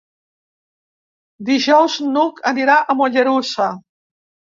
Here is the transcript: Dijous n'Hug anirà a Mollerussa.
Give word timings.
Dijous 1.51 2.01
n'Hug 2.09 2.43
anirà 2.55 2.81
a 2.81 2.99
Mollerussa. 3.03 3.73